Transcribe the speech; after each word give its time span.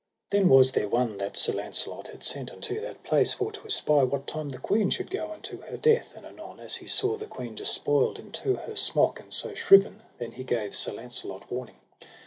Then 0.31 0.49
was 0.49 0.71
there 0.71 0.87
one 0.89 1.17
that 1.19 1.37
Sir 1.37 1.53
Launcelot 1.53 2.07
had 2.07 2.23
sent 2.23 2.51
unto 2.51 2.79
that 2.81 3.03
place 3.03 3.33
for 3.35 3.51
to 3.51 3.63
espy 3.67 3.93
what 4.03 4.25
time 4.25 4.49
the 4.49 4.57
queen 4.57 4.89
should 4.89 5.11
go 5.11 5.31
unto 5.31 5.61
her 5.61 5.77
death; 5.77 6.15
and 6.17 6.25
anon 6.25 6.59
as 6.59 6.75
he 6.77 6.87
saw 6.87 7.15
the 7.15 7.27
queen 7.27 7.53
despoiled 7.53 8.17
into 8.17 8.55
her 8.55 8.75
smock, 8.75 9.19
and 9.19 9.31
so 9.31 9.53
shriven, 9.53 10.01
then 10.17 10.31
he 10.31 10.43
gave 10.43 10.75
Sir 10.75 10.93
Launcelot 10.93 11.51
warning. 11.51 11.77